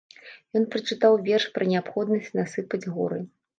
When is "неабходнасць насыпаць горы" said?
1.75-3.25